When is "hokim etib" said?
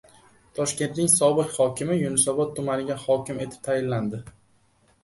3.07-3.65